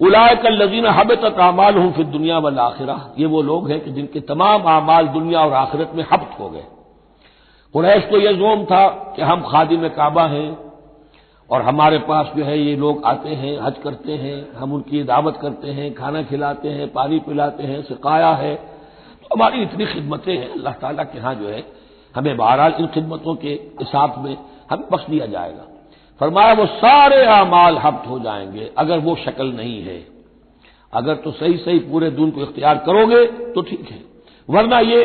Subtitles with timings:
[0.00, 3.90] उलायकल लजीन hub तक अमाल हूँ फिर दुनिया वाल आखिरा। ये वो लोग हैं कि
[3.90, 6.64] जिनके तमाम अमाल दुनिया और आखिरत में हब्त हो गए।
[7.74, 10.58] कुरैश को यह जोम था कि हम खादिम काबा हैं
[11.50, 15.38] और हमारे पास जो है ये लोग आते हैं, हज करते हैं, हम उनकी दावत
[15.42, 20.50] करते हैं, खाना खिलाते हैं, पानी पिलाते हैं, सिकाया है। तो हमारी इतनी खिदमतें हैं,
[20.52, 21.64] अल्लाह ताला के यहाँ जो है,
[22.14, 24.36] हमें बहरहाल इन खिदमतों के हिसाब में
[24.70, 25.66] हमें बख्श दिया जाएगा।
[26.20, 30.06] फरमाया, वो सारे अमाल हब्त हो जाएँगे, अगर वो शक्ल नहीं है।
[30.92, 34.00] अगर तो सही सही पूरे दून को इख्तियार करोगे तो ठीक है।
[34.48, 35.04] वरना ये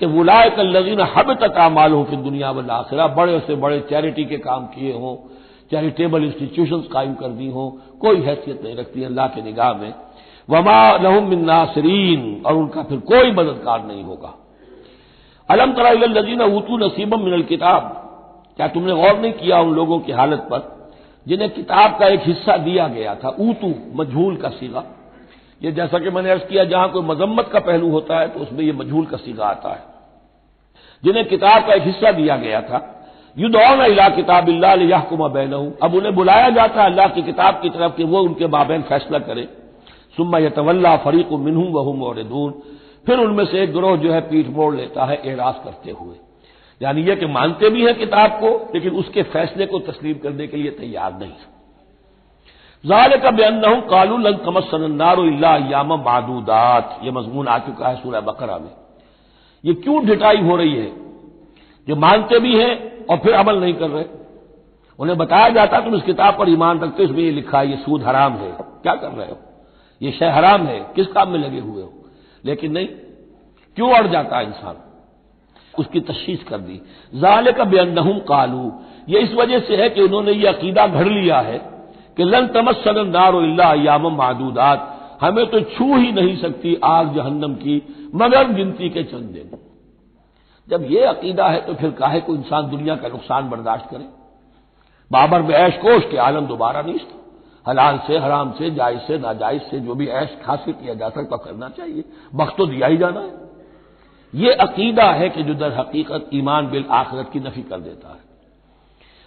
[0.00, 3.80] कि बुलाए कल लजीन हब तक अमाल हो फिर दुनिया वाल आखिरा, बड़े से बड़े
[3.80, 5.16] चैरिटी के काम किए हों,
[5.70, 9.94] चैरिटेबल इंस्टीट्यूशन कायम कर दी हों, कोई हैसियत नहीं रखती अल्लाह के निगाह में।
[10.50, 14.34] वमा लहुम नासरीन, और उनका फिर कोई मददगार नहीं होगा।
[15.50, 18.02] अलम तरा लजीन ऊतू नसीबम मिनल किताब
[18.58, 20.60] क्या तुमने गौर नहीं किया उन लोगों की हालत पर,
[21.26, 24.84] जिन्हें किताब का एक हिस्सा दिया गया था, ऊतू, मजहूल का सीगा?
[25.62, 28.64] ये जैसा कि मैंने अर्ज़ किया, जहाँ कोई मजम्मत का पहलू होता है तो उसमें
[28.64, 29.82] यह मजहूल का सीगा आता है।
[31.02, 32.92] जिन्हें किताब का एक हिस्सा दिया गया था
[33.36, 34.48] युदौन इला किताब
[34.82, 38.46] याहकुमा बैन अब उन्हें बुलाया जाता है अल्लाह की किताब की तरफ़ कि वो उनके
[38.48, 39.48] बाबैन फैसला करे।
[40.16, 42.22] सुम्मा यतवल्ला फरीक मिनहू वहम और
[43.06, 46.14] फिर उनमें से एक ग्रोह जो है पीठ मोड़ लेता है, एराज करते हुए।
[46.82, 50.56] यानी यह कि मानते भी हैं किताब को, लेकिन उसके फैसले को तस्लीम करने के
[50.56, 51.32] लिए तैयार नहीं
[52.84, 58.58] जाल का बयान हूँ कालू लन तमसनारोयाम मादूदात। यह मजमून आ चुका है सूर्य बकरा
[58.58, 58.70] में।
[59.64, 60.92] ये क्यों ढिटाई हो रही है?
[61.88, 64.04] जो मानते भी हैं और फिर अमल नहीं कर रहे।
[64.98, 68.02] उन्हें बताया जाता तुम इस किताब पर ईमान रखते इसमें ये लिखा है, ये सूद
[68.02, 69.38] हराम है। क्या कर रहे हो?
[70.02, 71.92] ये शह हराम है, किस काम में लगे हुए हो?
[72.44, 72.86] लेकिन नहीं,
[73.76, 74.85] क्यों अड़ जाता है इंसान?
[75.78, 76.80] उसकी तशीस कर दी।
[77.14, 78.72] जाले का बेअनहुम कालू।
[79.08, 81.58] ये इस वजह से है कि उन्होंने ये अकीदा घड़ लिया है
[82.16, 88.48] कि लन तमसन नारोयाम मादूदात। हमें तो छू ही नहीं सकती आग जहन्नम की, मगर
[88.48, 89.58] गिनती के चंद दिन।
[90.68, 94.04] जब ये अकीदा है तो फिर काहे को इंसान दुनिया का नुकसान बर्दाश्त करे?
[95.12, 99.18] बाबर में ऐश कोश के आलम दोबारा नहीं था हलाल से, हराम से, जायज़ से,
[99.18, 102.04] नाजायज से जो भी ऐश हासिल किया जा सकता, करना चाहिए।
[102.34, 103.45] वक्त तो दिया ही जाना है।
[104.34, 108.24] ये अकीदा है कि जो दर हकीकत ईमान बिल आखिरत की नफी कर देता है।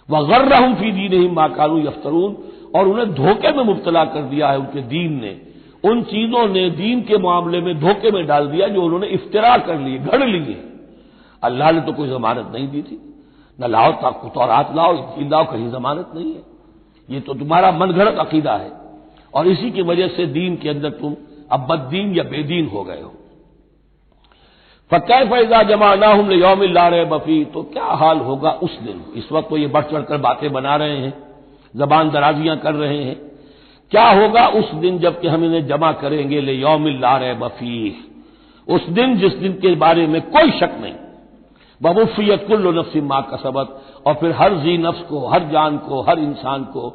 [0.08, 2.36] वह गर्र हूँ फ़ी दीन ही माकानू यफ्तरून,
[2.74, 5.40] और उन्हें धोखे में मुबतला कर दिया है उनके दीन ने।
[5.84, 9.78] उन चीज़ों ने दीन के मामले में धोखे में डाल दिया जो उन्होंने इफ्तरा कर
[9.78, 10.62] लिए घड़ लिए।
[11.42, 12.98] अल्लाह ने तो कोई जमानत नहीं दी थी।
[13.58, 13.92] न लाओ
[14.28, 16.42] तौरात लाओ, इंजील लाओ, कहीं जमानत नहीं है।
[17.08, 18.70] ये तो तुम्हारा मनगढ़ अकीदा है।
[19.34, 21.16] और इसी की वजह से दीन के अंदर तुम
[21.52, 23.12] अब बददीन या बेदीन हो गए हो।
[24.90, 29.02] फ़कै फैजा जमा ना हम यौम ला रहे बफी तो क्या हाल होगा उस दिन?
[29.14, 31.12] इस वक्त तो ये बढ़ चढ़कर बातें बना रहे हैं,
[31.74, 33.14] जबान दराजियाँ कर रहे हैं।
[33.92, 37.96] क्या होगा उस दिन जबकि हम इन्हें जमा करेंगे ले यौम ला रहे बफी
[38.68, 40.94] उस दिन जिस दिन के बारे में कोई शक नहीं।
[41.80, 46.00] बबूफियत कुल्लो नफ्सी माँ का सबक और फिर हर जी नफ्स को, हर जान को,
[46.00, 46.88] हर इंसान को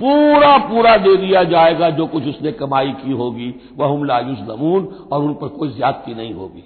[0.00, 4.86] पूरा पूरा दे दिया जाएगा जो कुछ उसने कमाई की होगी। वह हम लायुस नमून
[5.12, 6.64] और उन पर कोई ज्यादती नहीं होगी।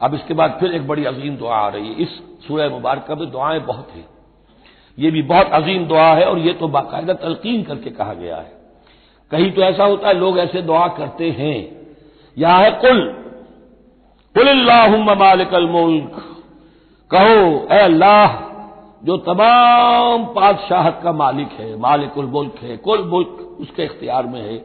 [0.00, 2.08] अब इसके बाद फिर एक बड़ी अजीम दुआ आ रही है। इस
[2.46, 4.08] सूर्य मुबारक में दुआएँ बहुत हैं।
[4.98, 8.52] ये भी बहुत अजीम दुआ है और ये तो बाकायदा तलकीन करके कहा गया है।
[9.30, 11.58] कहीं तो ऐसा होता है, लोग ऐसे दुआ करते हैं।
[12.36, 13.00] यहाँ है कुल
[14.34, 16.12] कुल्लाह मालिकल मुल्क।
[17.10, 18.34] कहो, ए अल्लाह,
[19.04, 24.56] जो तमाम पादशाहत का मालिक है, मालिकुल मुल्क है, कुल मुल्क उसके इख्तियार में है।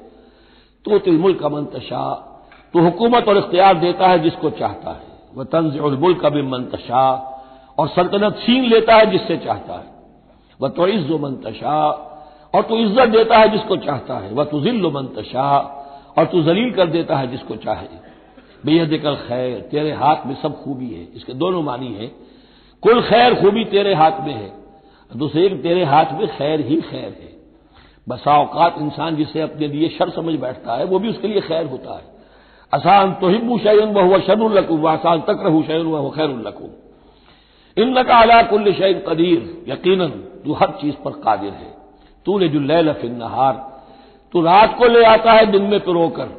[0.86, 2.04] तो तिल मुल्क का मंतशा
[2.74, 5.05] तो हुकूमत और इख्तियार देता है जिसको चाहता है।
[5.36, 7.06] वह तंजुल का भी मंतशा
[7.78, 9.94] और सल्तनत छीन लेता है जिससे चाहता है।
[10.60, 11.78] वह तो इज्जो मंतशा
[12.54, 15.48] और तू इज़्ज़त देता है जिसको चाहता है। वह तो मंतशा
[16.18, 17.88] और तू जलील कर देता है जिसको चाहे।
[18.66, 22.08] बेहद कल खैर, तेरे हाथ में सब खूबी है। इसके दोनों मानी है।
[22.84, 24.52] कुल खैर खूबी तेरे हाथ में है,
[25.12, 27.34] दूसरे तेरे हाथ में खैर ही खैर है।
[28.08, 31.66] बसा औकात इंसान जिसे अपने लिए शर समझ बैठता है, वो भी उसके लिए खैर
[31.66, 32.15] होता है।
[32.76, 36.70] आसान तो हिब्बू शैन वह शरुल्लकुम आसान तक रहू शैन वह खैरुल्लकुम
[37.78, 40.08] इन का अला कुल्ल शैन कदीर यकीन
[40.46, 41.74] तू हर चीज़ पर कादिर है।
[42.26, 43.54] तू ले जुल्लैल फिल नहार,
[44.34, 46.30] तू रात को ले आता है, दिन में पिरोकर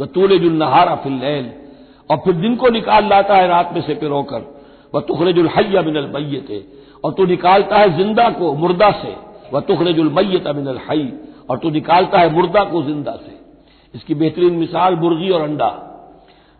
[0.00, 1.50] वह तू ले जुल्नहार फिल
[2.10, 4.42] और फिर दिन को निकाल लाता है, रात में से पिरोकर
[4.94, 6.50] वह तुखरजुल हैया बिनल मैत
[7.04, 9.14] और तू निकालता है ज़िंदा को मुर्दा से।
[9.52, 11.12] वह तुखरजुल मैत बिनल हई
[11.50, 13.31] और तू निकालता है मुर्दा को ज़िंदा से।
[13.94, 15.70] इसकी बेहतरीन मिसाल मुर्गी और अंडा।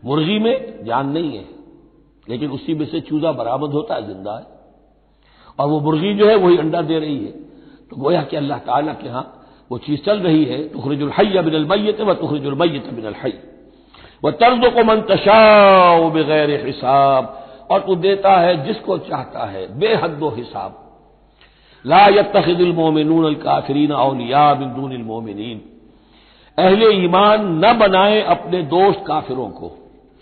[0.02, 1.44] मुर्गी में जान नहीं है,
[2.26, 4.46] लेकिन उसी में से चूजा बरामद होता है, ज़िंदा है।
[5.58, 7.30] और वो मुर्गी जो है, वही अंडा दे रही है।
[7.90, 9.24] तो गोया कि अल्लाह ताला के यहाँ
[9.70, 13.34] वो चीज़ चल रही है, तुखरजुल हई बिनल मैत व तुखरजुल मैत बिनल हई
[14.22, 17.38] वह तर्ज को मंतशाओ बगैर हिसाब।
[17.70, 20.78] और तू देता है जिसको चाहता है, बेहद हिसाब।
[21.84, 25.38] ला यतखिल मोमिनून काफरीन अलिया बिंदून मोमिन
[26.58, 29.70] अहले ईमान न बनाए अपने दोस्त काफिरों को।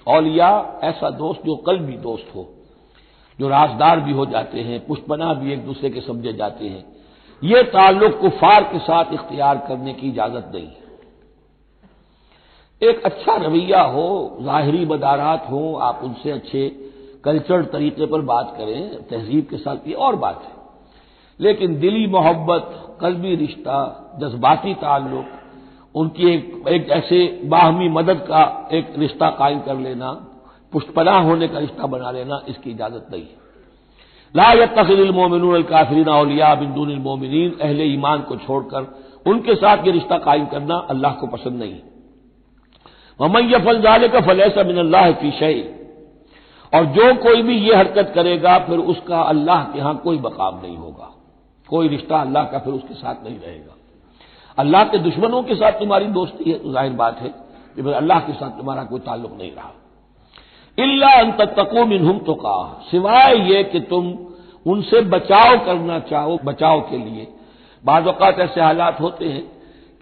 [0.06, 2.48] औलिया, ऐसा दोस्त जो कल भी दोस्त हो,
[3.40, 6.84] जो राजदार भी हो जाते हैं पुष्पना भी एक दूसरे के समझे जाते हैं।
[7.44, 10.80] ये ताल्लुक कुफार के साथ इख्तियार करने की इजाज़त नहीं है।
[12.82, 16.68] एक अच्छा रवैया हो, जाहरी बदारात हो, आप उनसे अच्छे
[17.24, 20.52] कल्चर तरीके पर बात करें, तहजीब के साथ ये और बात है।
[21.40, 25.26] लेकिन दिली मोहब्बत, कलबी रिश्ता, जज्बाती ताल्लुक
[25.94, 30.10] उनकी एक, एक ऐसे बाहमी मदद का एक रिश्ता कायम कर लेना
[30.72, 33.38] पुष्पना होने का रिश्ता बना लेना इसकी इजाज़त नहीं है।
[34.34, 38.86] ला यतखिल मोमिन काफरीन अलिया बिंदून मोमिन अहले ईमान को छोड़कर
[39.26, 41.78] उनके साथ ये रिश्ता कायम करना अल्लाह को पसंद नहीं
[43.20, 45.58] ममैय फल जाले का फल ऐसा मिन अल्लाह की शय
[46.72, 50.76] और जो कोई भी ये हरकत करेगा फिर उसका अल्लाह के यहाँ कोई मकाम नहीं
[50.76, 51.10] होगा।
[51.68, 53.74] कोई रिश्ता अल्लाह का फिर उसके साथ नहीं रहेगा।
[54.58, 57.28] अल्लाह के दुश्मनों के साथ तुम्हारी दोस्ती है तो ज़ाहिर बात है
[57.76, 59.72] कि फिर अल्लाह के साथ तुम्हारा कोई ताल्लुक नहीं रहा।
[60.78, 64.12] इल्ला अंत तको मिनहुम तो कहा सिवाय ये कि तुम
[64.66, 67.26] उनसे बचाव करना चाहो, बचाव के लिए।
[67.84, 69.42] अवत ऐसे हालात होते हैं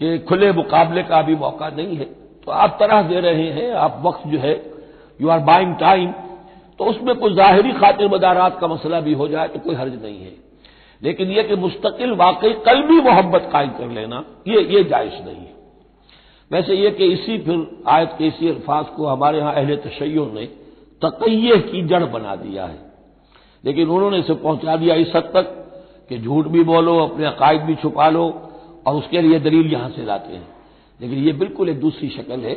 [0.00, 2.04] कि खुले मुकाबले का भी मौका नहीं है।
[2.44, 4.54] तो आप तरह दे रहे हैं, आप वक्त जो है
[5.20, 6.10] यू आर बाइंग टाइम
[6.80, 10.18] तो उसमें कोई जाहिरी खातिर मदारात का मसला भी हो जाए तो कोई हर्ज नहीं
[10.18, 10.32] है।
[11.02, 15.36] लेकिन यह कि मुस्तकिल वाकई कल भी मोहब्बत कायम कर लेना, ये ये जायज़ नहीं
[15.36, 15.54] है।
[16.52, 20.44] वैसे यह कि इसी फिर आयत के इसी अल्फाज को हमारे यहाँ अहले तशैयों ने
[21.02, 22.78] तकैये की जड़ बना दिया है।
[23.64, 25.54] लेकिन उन्होंने इसे पहुँचा दिया इस हद तक
[26.08, 28.50] कि झूठ भी बोलो, अपने अकायद भी छुपा लो
[28.86, 30.48] और उसके लिए दलील यहाँ से लाते हैं।
[31.00, 32.54] लेकिन यह बिल्कुल एक दूसरी शक्ल है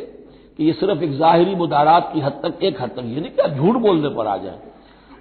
[0.57, 3.41] कि यह सिर्फ़ एक जाहिरी मुदारात की हद तक, एक हद तक ये नहीं कि
[3.41, 4.59] आप झूठ बोलने पर आ जाए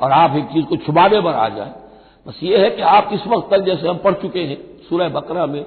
[0.02, 1.89] और आप एक चीज़ को छुपाने पर आ जाए।
[2.26, 4.56] बस ये है कि आप इस वक्त तक जैसे हम पढ़ चुके हैं
[4.88, 5.62] सूरह बकरा में,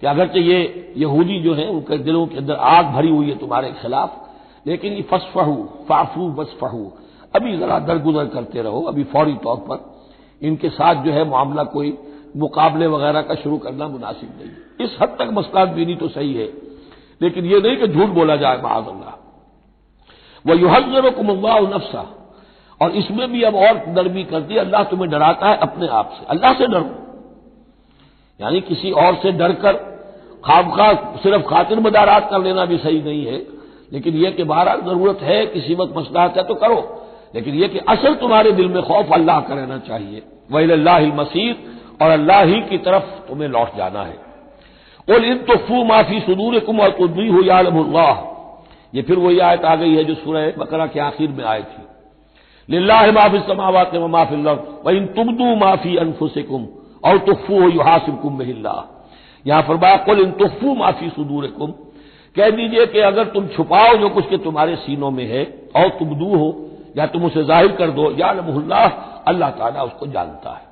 [0.00, 3.72] कि अगरचे ये यहूदी जो है, उनके दिलों के अंदर आग भरी हुई है तुम्हारे
[3.72, 4.28] खिलाफ।
[4.66, 6.92] लेकिन ये फसफहू, फाफू बसफहू,
[7.36, 10.06] अभी जरा दरगुजर करते रहो, अभी फौरी तौर पर।
[10.46, 11.98] इनके साथ जो है मामला कोई
[12.36, 16.52] मुकाबले वगैरह का शुरू करना मुनासिब नहीं इस हद तक मसलात बीनी तो सही है।
[17.22, 19.18] लेकिन यह नहीं कि झूठ बोला जाए महाजल्ला
[20.46, 22.17] वह युहजर कुमल्ला नफसा।
[22.82, 26.26] और इसमें भी अब और नरमी करती है। अल्लाह तुम्हें डराता है अपने आप से।
[26.26, 26.90] अल्लाह से डरो।
[28.40, 29.72] यानी किसी और से डरकर
[30.44, 30.92] खामखा
[31.22, 33.46] सिर्फ़ खातिर मदारात कर लेना भी सही नहीं है।
[33.92, 37.04] लेकिन यह कि बहरहाल ज़रूरत है, किसी वक्त मसलाहत है तो करो।
[37.34, 41.56] लेकिन यह कि असल तुम्हारे दिल में खौफ अल्लाह का रहना चाहिए। वही अल्लाह मसीद
[42.02, 44.16] और अल्लाह ही की तरफ़ तुम्हें लौट जाना है।
[45.08, 48.12] और इन तोफू माफ़ी सुदूर कुम और कुदबी हो यालमुल्लाह।
[48.94, 51.87] ये फिर वही आयत आ गई है जो सूरह बकरा के आखिर में आई थी।
[52.68, 54.36] लिल्ला माफ़ी समावत माफ़ी
[54.84, 56.66] व इन तुमदू माफ़ी अनफुसिकुम
[57.04, 58.76] और तुफू हो युहासिबकुम महिल्ला
[59.44, 61.70] यहाँ फरमाया, कुल इन तुफू माफ़ी सुदूर कुम
[62.36, 65.44] कह दीजिए कि अगर तुम छुपाओ जो कुछ के तुम्हारे सीनों में है
[65.76, 66.48] और तुमदू हो,
[66.96, 68.84] या तुम उसे ज़ाहिर कर दो या नमहुल्ला
[69.28, 70.66] अल्लाह ताला उसको जानता है।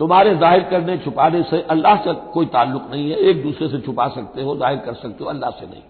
[0.00, 4.08] तुम्हारे ज़ाहिर करने, छुपाने से अल्लाह से कोई ताल्लुक नहीं है, एक दूसरे से छुपा
[4.10, 5.82] सकते हो, ज़ाहिर कर सकते हो, अल्लाह से नहीं।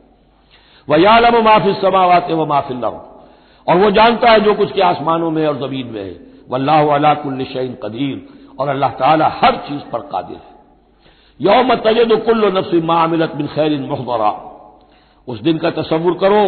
[0.89, 2.89] वह यालम माफ़ी समावाते व माफिल्ला
[3.69, 7.15] और वो जानता है जो कुछ के आसमानों में और ज़मीन में है। वल्लाह अला
[7.15, 7.45] कुल्ल
[7.85, 8.29] कदीर।
[8.61, 10.51] और अल्लाह ताला हर चीज़ पर कादिर है।
[11.41, 14.31] यौम तजद कुल्ल नफ्स मामिलत बिन खैर मुहदरा।
[15.29, 16.43] उस दिन का तस्वुर करो,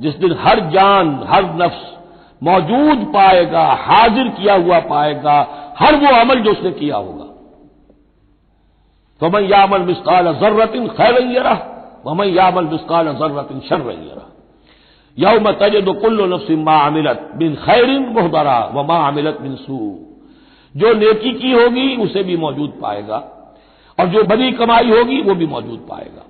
[0.00, 1.94] जिस दिन हर जान, हर नफ्स
[2.42, 5.36] मौजूद पाएगा, हाजिर किया हुआ पाएगा,
[5.78, 7.24] हर वो अमल जो उसने किया होगा।
[9.22, 11.58] वमन यामल मिसकाल जर्रतिन खैर रही रहा
[12.06, 13.80] वमन यामल मिसकाल जर्रतिन शर
[15.18, 16.38] यौम तजद कुल्लो
[16.72, 20.06] अमिलत बिन खैरिन मोहदरा व माँ अमिलत बिन सू।
[20.76, 23.16] जो नेकी की होगी, उसे भी मौजूद पाएगा।
[24.00, 26.22] और जो बड़ी कमाई होगी, वो भी मौजूद पाएगा।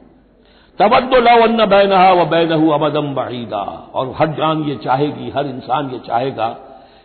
[0.78, 5.98] तबद्दो लवन्न बैनहा व बैनहू अबदम बहीदा और हर जान ये चाहेगी, हर इंसान ये
[5.98, 6.48] चाहेगा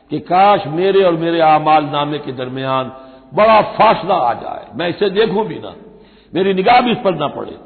[0.09, 2.91] कि काश मेरे और मेरे आमाल नामे के दरमियान
[3.33, 5.75] बड़ा फासला आ जाए। मैं इसे देखूँ भी ना।
[6.35, 7.57] मेरी निगाह भी इस पर ना पड़े।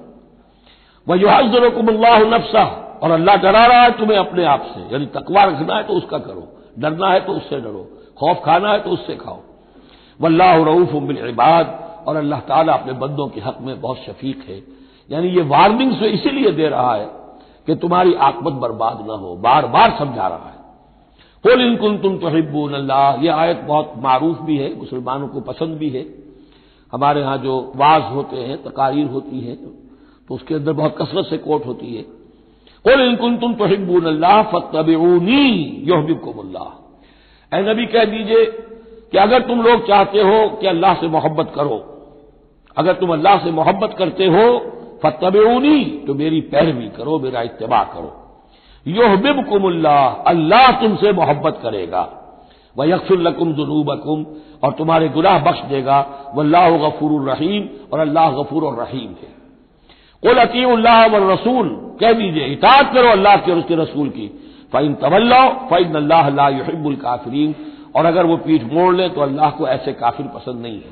[1.08, 5.44] वह जो हजरकुमल्लाह नफसा और अल्लाह डरा रहा है तुम्हें अपने आप से। यानी तकवा
[5.44, 6.48] रखना है तो उसका करो।
[6.80, 9.40] डरना है तो उससे डरो। खौफ खाना है तो उससे खाओ।
[10.20, 10.94] वल्लाह रऊफ
[11.26, 14.62] इबाद। और अल्लाह ताला अपने बंदों के हक में बहुत शफीक है।
[15.10, 17.06] यानी ये वार्निंग से इसीलिए दे रहा है
[17.68, 20.62] कि तुम्हारी आकमत बर्बाद ना हो। बार बार समझा रहा है।
[21.44, 22.28] कुल इनकुन तुम तो
[22.76, 26.06] अल्लाह। यह आयत बहुत मारूफ भी है, मुसलमानों को पसंद भी है।
[26.94, 31.38] हमारे यहाँ जो वाज होते हैं, तकारीर होती है तो उसके अंदर बहुत कसरत से
[31.40, 32.06] कोट होती है।
[32.86, 35.44] कुल इनकुन तुम तो हिब्बून अल्लाह फतबूनी
[35.88, 36.70] योहबिबकुमुल्लाह
[37.52, 38.46] ए नबी कह दीजिए
[39.12, 41.78] कि अगर तुम लोग चाहते हो कि अल्लाह से मोहब्बत करो
[42.78, 44.46] अगर तुम अल्लाह से मोहब्बत करते हो
[45.04, 48.12] फतबूनी तो मेरी पैरवी करो मेरा इतबा करो
[48.86, 49.96] योहबिब कुमुल्ला
[50.28, 52.04] अल्लाह तुमसे मोहब्बत करेगा
[52.76, 54.26] वह यकसुल्लकुम जुनूबकुम
[54.64, 56.00] और तुम्हारे गुनाह बख्श देगा
[56.36, 59.32] वल्लाह गफूर रहीम और अल्लाह गफूर रहीम है
[60.24, 64.28] कुल अतील्लाह व रसूल। कह दीजिए इतात करो अल्लाह के और उसके रसूल की।
[64.74, 67.56] फ़ैन तवल्लो फ़ैन अल्लाह युहिबुल काफरीन।
[67.96, 70.92] और अगर वो पीठ मोड़ ले तो अल्लाह को ऐसे काफिर पसंद नहीं है।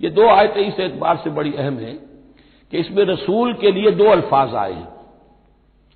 [0.00, 1.92] ये दो आयतें इस एतबार से बड़ी अहम है
[2.72, 4.88] कि इसमें रसूल के लिए दो अल्फाज आए हैं।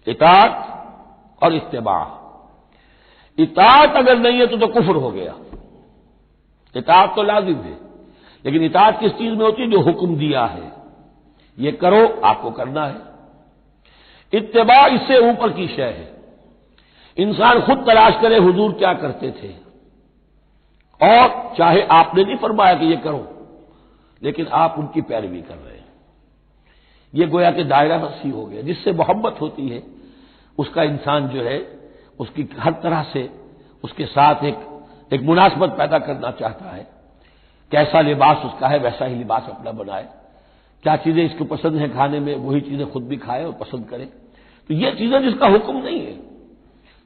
[0.07, 2.01] इतात और इतबा
[3.39, 5.35] इतात अगर नहीं है तो तो कुफर हो गया।
[6.75, 7.77] इतात तो लाजिम है।
[8.45, 9.69] लेकिन इतात किस चीज़ में होती है?
[9.69, 10.78] जो हुक्म दिया है।
[11.59, 12.97] ये करो, आपको करना है।
[14.33, 16.19] इतबा इससे ऊपर की शय है।
[17.17, 19.69] इंसान खुद तलाश करे, हुजूर क्या करते थे।
[21.03, 23.49] और चाहे आपने नहीं फरमाया कि ये करो,
[24.23, 25.89] लेकिन आप उनकी पैरवी कर रहे हैं।
[27.15, 29.83] ये गोया के दायरा रसी हो गया, जिससे मोहब्बत होती है,
[30.59, 31.79] उसका इंसान जो है,
[32.21, 33.31] उसकी हर तरह से,
[33.85, 34.69] उसके साथ एक
[35.13, 36.87] एक मुनासबत पैदा करना चाहता है।
[37.71, 40.09] कैसा लिबास उसका है, वैसा ही लिबास अपना बनाए।
[40.85, 44.05] क्या चीज़ें इसको पसंद है खाने में, वही चीज़ें खुद भी खाए और पसंद करे।
[44.71, 46.17] तो ये चीज़ें जिसका हुक्म नहीं है।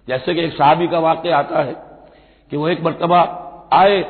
[0.08, 1.74] जैसे कि एक साहबी का वाक्य आता है
[2.52, 3.20] कि वो एक मरतबा
[3.72, 4.00] आए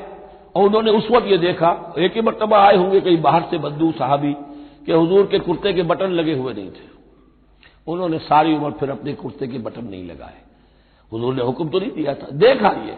[0.55, 3.91] और उन्होंने उस वक्त ये देखा, एक ही मरतबा आए होंगे, कहीं बाहर से बंदू
[3.93, 4.33] साहबी
[4.87, 6.91] कि हजूर के कुर्ते के बटन लगे हुए नहीं थे।
[7.87, 10.41] उन्होंने सारी उम्र फिर अपने कुर्ते के बटन नहीं लगाए।
[11.13, 12.97] हजूर ने हुक्म तो नहीं दिया था। देखा ये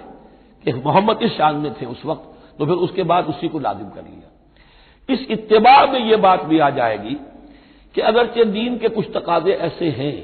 [0.64, 3.88] कि मोहम्मद इस शान में थे उस वक्त तो फिर उसके बाद उसी को लाजिम
[3.88, 4.24] कर लिया।
[5.09, 7.15] इस इतबा में यह बात भी आ जाएगी
[7.95, 10.15] कि अगरचे दीन के कुछ तकाजे ऐसे हैं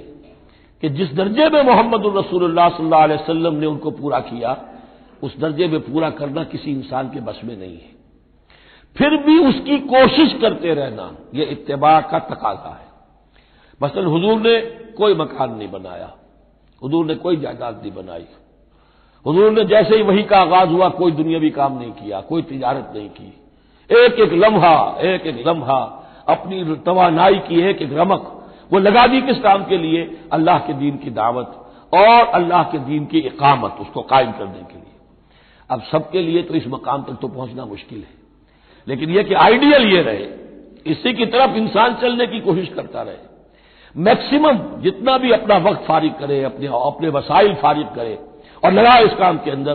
[0.83, 4.57] कि जिस दर्जे में मोहम्मद रसूलुल्लाह सल्लल्लाहु अलैहि ने उनको पूरा किया,
[5.23, 7.99] उस दर्जे में पूरा करना किसी इंसान के बस में नहीं है।
[8.97, 12.89] फिर भी उसकी कोशिश करते रहना यह इतबा का तकाजा है।
[13.81, 14.61] मसलन हजूर ने
[14.97, 16.13] कोई मकान नहीं बनाया,
[16.83, 18.27] हजूर ने कोई जायदाद नहीं बनाई।
[19.27, 22.93] हजूर ने जैसे ही वही का आगाज़ हुआ, कोई दुनियावी काम नहीं किया, कोई तिजारत
[22.97, 23.33] नहीं की।
[23.91, 25.81] एक एक लम्हा, एक एक लम्हा,
[26.29, 28.37] अपनी तोानाई की एक एक रमक,
[28.73, 30.03] वो लगा दी किस काम के लिए?
[30.33, 31.57] अल्लाह के दीन की दावत
[31.93, 34.95] और अल्लाह के दीन की इकामत, उसको कायम करने के लिए।
[35.71, 38.15] अब सबके लिए तो इस मकाम तक तो पहुँचना मुश्किल है।
[38.87, 40.27] लेकिन यह कि आइडियल ये रहे,
[40.87, 43.29] इसी की तरफ़ इंसान चलने की कोशिश करता रहे।
[43.95, 48.19] मैक्सिमम जितना भी अपना वक्त फारिग करे, अपने अपने वसाइल फारिग करे
[48.65, 49.75] और लगा इस काम के अंदर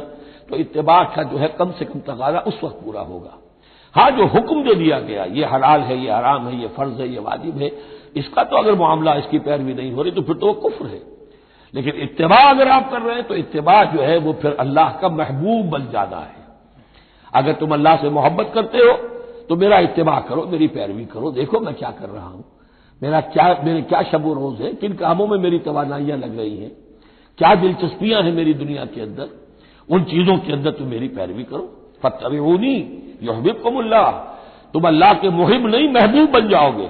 [0.49, 3.37] तो इतबाक का जो है कम से कम तकाजा उस वक्त पूरा होगा।
[3.95, 7.07] हाँ जो हुक्म जो दिया गया, ये हलाल है, ये हराम है, ये फ़र्ज़ है,
[7.09, 7.71] ये वाजिब है,
[8.15, 11.01] इसका तो अगर मामला इसकी पैरवी नहीं हो रही तो फिर तो वो कुफ्र है।
[11.73, 15.09] लेकिन इतबा अगर आप कर रहे हैं तो इतबा जो है, वो फिर अल्लाह का
[15.11, 16.43] महबूब बन जाना है।
[17.33, 18.93] अगर तुम अल्लाह से मोहब्बत करते हो
[19.49, 22.43] तो मेरा इतबा करो, मेरी पैरवी करो, देखो मैं क्या कर रहा हूँ।
[23.01, 26.71] मेरा क्या, मेरे क्या शब रोज है, किन कामों में मेरी तोानाइयाँ लग रही हैं,
[27.39, 29.29] क्या दिलचस्पियाँ हैं मेरी दुनिया के अंदर,
[29.89, 31.69] उन चीज़ों के अंदर तुम मेरी पैरवी करो।
[32.03, 32.75] फतबूनी
[33.25, 34.03] योहबिब कमुल्ला
[34.73, 36.89] तुम अल्लाह के मुहिम नहीं, महबूब बन जाओगे।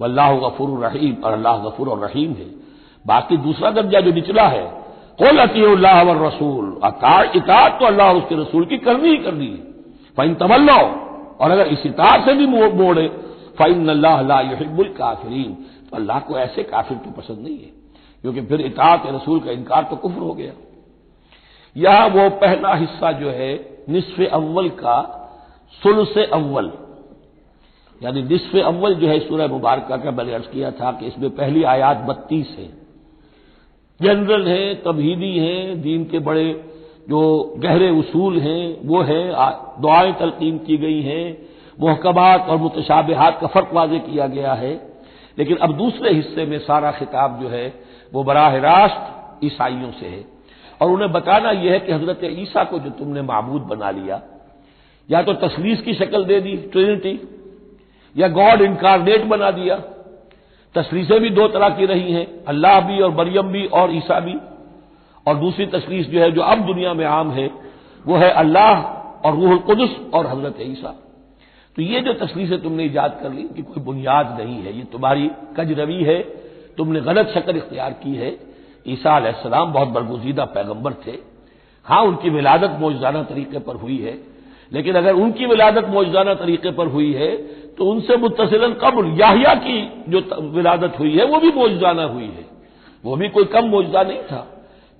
[0.00, 2.46] वल्लाह गफुर रहीम, और अल्लाह गफुर और रहीम है।
[3.04, 4.62] बाकी दूसरा दर्जा जो निचला है,
[5.18, 6.66] कोल अतील्लाह व रसूल।
[7.36, 9.68] इतात तो अल्लाह उसके रसूल की करनी ही करनी है।
[10.16, 10.80] फाइन तमल्लो
[11.40, 13.06] और अगर इस इतात से भी मोड़े
[13.58, 15.52] फ़ैन अल्लाहबुल काफरीन।
[15.90, 17.70] तो अल्लाह को ऐसे काफिर तो पसंद नहीं है,
[18.24, 20.52] क्योंकि फिर इतात रसूल का इनकार तो कुफर हो गया।
[21.76, 23.54] यह वो पहला हिस्सा जो है
[23.88, 24.98] निसफ अव्वल का
[25.72, 26.72] सुल से अव्वल।
[28.02, 31.62] यानी निसफ अव्वल जो है सूर्य मुबारक का मैंने अर्ज़ किया था कि इसमें पहली
[31.62, 32.68] आयात बत्तीस है।
[34.02, 36.64] जनरल हैं, तबहीदी हैं, दीन के बड़े
[37.08, 39.32] जो गहरे उसूल हैं, वो है
[39.80, 41.48] दुआएँ तलकीन की गई हैं,
[41.80, 44.92] महकमात और मुतशाबहात का फ़र्क वाजे किया गया है।
[45.38, 47.74] लेकिन अब दूसरे हिस्से में सारा खिताब जो है,
[48.12, 50.24] वो बराह रास्त ईसाइयों से है।
[50.82, 54.22] और उन्हें बताना यह है कि हज़रत ईसा को जो तुमने महबूद बना लिया
[55.10, 57.20] या तो तसलीस की शक्ल दे दी, ट्रिनिटी,
[58.16, 59.76] या गॉड इनकारनेट बना दिया।
[60.74, 64.36] तसलीसें भी दो तरह की रही हैं, अल्लाह भी और मरियम भी और ईसा भी।
[65.26, 67.50] और दूसरी तसलीस जो है, जो अब दुनिया में आम है,
[68.06, 68.82] वो है अल्लाह
[69.26, 70.96] और रूहुल कुदस और हज़रत ईसा।
[71.76, 75.30] तो ये जो तसलीसें तुमने ईजाद कर ली कि कोई बुनियाद नहीं है। ये तुम्हारी
[75.56, 76.20] कजरवी है,
[76.76, 78.36] तुमने गलत शक्ल इख्तियार की है।
[78.88, 81.18] ईसा बहुत बरगुजीदा पैगंबर थे।
[81.84, 84.29] हाँ, उनकी विलादत मौजाना तरीके पर हुई है।
[84.72, 87.30] लेकिन अगर उनकी विलादत मौजाना तरीके पर हुई है
[87.78, 92.44] तो उनसे मुतसिलन कबल याहिया की जो विलादत हुई है, वो भी मौजाना हुई है।
[93.04, 94.46] वो भी कोई कम मौजा नहीं था।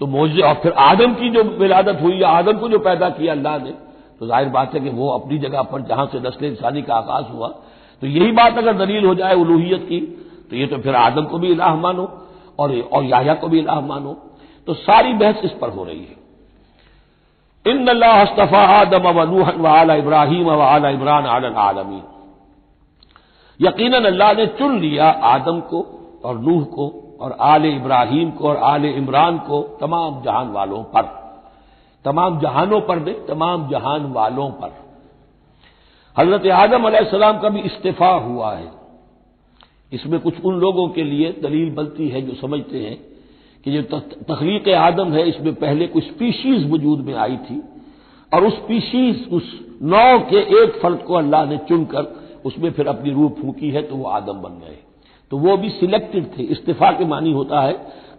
[0.00, 3.32] तो मौजे, और फिर आदम की जो विलादत हुई या आदम को जो पैदा किया
[3.32, 3.72] अल्लाह ने
[4.20, 7.26] तो ज़ाहिर बात है कि वो अपनी जगह पर जहाँ से नस्ल इंसानी का आगाज़
[7.26, 7.48] हुआ
[8.02, 10.00] तो यही बात अगर दलील हो जाए उलूहियत की
[10.50, 12.08] तो ये तो फिर आदम को भी इलाह मानो
[12.58, 14.16] और और याया को भी इलाह मानो।
[14.68, 16.16] तो सारी बहस इस पर हो रही है।
[17.66, 19.24] इन अल्लाहस्तफ़ा आदम व
[19.58, 22.02] व आला इब्राहिम व आला इमरान आलन आलमी
[23.66, 25.86] यकीन अल्लाह ने चुन लिया आदम को
[26.24, 31.02] और नूह को और आल इब्राहिम को और आल इमरान को तमाम जहान वालों पर।
[32.04, 34.72] तमाम जहानों पर नहीं, तमाम जहान वालों पर।
[36.18, 38.72] हज़रत आदम सलाम का भी इस्तीफा हुआ है।
[39.92, 43.09] इसमें कुछ उन लोगों के लिए दलील बनती है जो समझते हैं।
[43.66, 47.60] कि जो तखलीक आदम है, इसमें पहले कुछ स्पीशीज वजूद में आई थी,
[48.32, 52.14] और उस स्पीशीज उस नौ के एक फर्द को अल्लाह ने चुनकर
[52.44, 54.78] उसमें फिर अपनी रूह फूकी है तो वो आदम बन गए।
[55.30, 57.72] तो वो भी सिलेक्टेड थे, इस्तीफा के मानी होता है,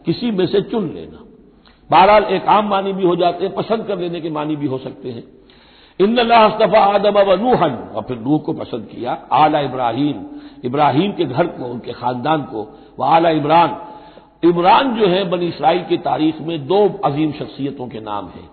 [0.06, 1.26] किसी में से चुन लेना।
[1.90, 4.78] बहरहाल एक आम मानी भी हो जाते हैं, पसंद कर लेने के मानी भी हो
[4.78, 5.24] सकते हैं।
[6.00, 10.26] इन अल्लाहस्तफ़ा आदम व नूहन, और फिर नूह को पसंद किया, आला इब्राहिम।
[10.64, 12.68] इब्राहिम के घर को, उनके खानदान को,
[13.00, 13.70] व आला इमरान
[14.44, 18.50] इमरान जो है बनी इसराइल की तारीख में दो अजीम शख्सियतों के नाम हैं।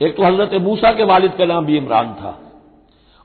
[0.00, 2.38] एक तो हज़रत मूसा के वालिद का नाम भी इमरान था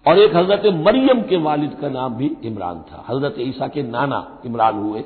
[0.05, 4.25] और एक हज़रत मरियम के वालिद का नाम भी इमरान था। हज़रत ईसा के नाना
[4.45, 5.03] इमरान हुए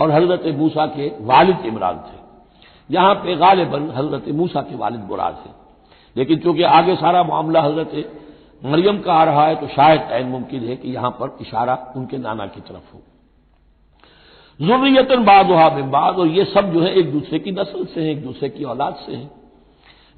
[0.00, 2.16] और हज़रत मूसा के वालिद इमरान थे।
[2.90, 5.50] यहाँ पे गालिबन हज़रत मूसा के वालिद बुराद थे
[6.16, 7.92] लेकिन चूँकि आगे सारा मामला हज़रत
[8.62, 12.18] मरियम का आ रहा है तो शायद ऐन मुमकिन है कि यहाँ पर इशारा उनके
[12.18, 13.00] नाना की तरफ़ हो।
[14.60, 15.46] जुर्रियतन बाद
[15.90, 18.64] बाद, और ये सब जो है एक दूसरे की नस्ल से है, एक दूसरे की
[18.64, 19.30] औलाद से हैं।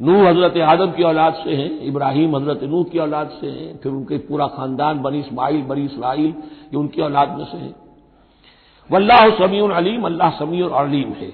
[0.00, 3.92] नूह हज़रत आदम की औलाद से हैं, इब्राहिम हज़रत नूह की औलाद से हैं, फिर
[3.92, 6.32] उनके पूरा खानदान, बनी इसमाइल, बनी इसराइल,
[6.72, 7.74] ये उनकी औलाद में से है।
[8.90, 11.30] वल्लाह समी अलीम, अल्लाह समी अलीम है।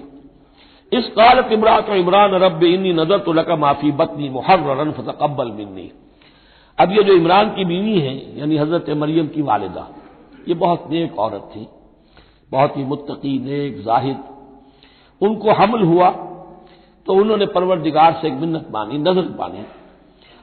[0.91, 5.89] इस कालत इमरात इमरान रब इन्नी नज़र तो लका माफ़ी बतनी मुहर्रन फतकबल मिन्नी।
[6.77, 9.87] अब ये जो इमरान की बीवी है, यानी हज़रत मरियम की वालिदा,
[10.47, 11.67] ये बहुत नेक औरत थी।
[12.51, 14.17] बहुत ही मुत्तकी, नेक, जाहिद।
[15.21, 16.09] उनको हमल हुआ
[17.07, 19.65] तो उन्होंने परवरदिगार से एक मिन्नत मानी नज़र मानी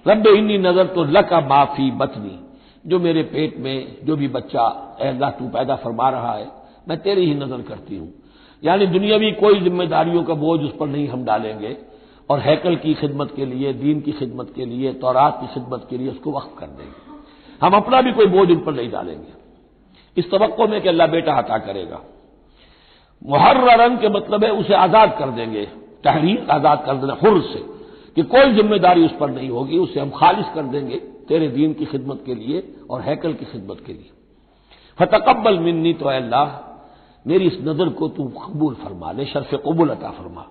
[0.06, 2.38] रब इन्नी नज़र तो लका माफ़ी बतनी,
[2.84, 4.62] जो मेरे पेट में जो भी बच्चा
[5.02, 6.46] अल्लाह तू पैदा फरमा रहा है,
[6.88, 8.12] मैं तेरी ही नज़र करती हूँ।
[8.62, 11.76] यानी दुनियावी कोई जिम्मेदारियों का बोझ उस पर नहीं हम डालेंगे,
[12.30, 15.98] और हैकल की खिदमत के लिए, दीन की खिदमत के लिए, तौरात की खिदमत के
[15.98, 17.16] लिए उसको वक्त कर देंगे।
[17.60, 19.43] हम अपना भी कोई बोझ उन पर नहीं डालेंगे।
[20.16, 22.00] इस तवक्को में कि अल्लाह बेटा अता करेगा।
[23.26, 25.64] मुहर्रन के मतलब है उसे आज़ाद कर देंगे।
[26.04, 27.74] तहरीर आज़ाद कर देना हुर से।
[28.16, 31.84] कि कोई ज़िम्मेदारी उस पर नहीं होगी, उसे हम खालिश कर देंगे तेरे दीन की
[31.84, 34.10] खिदमत के लिए और हैकल की खिदमत के लिए।
[34.98, 36.74] फतकबल मिन्नी तो अल्लाह,
[37.28, 40.46] मेरी इस नज़र को तू कबूल फरमा ले, शर्फ कबूल अता फरमा।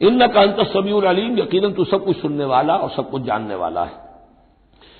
[0.00, 3.54] इन का अंत समीउल अलीम यकीन तू सब कुछ सुनने वाला और सब कुछ जानने
[3.54, 4.11] वाला है।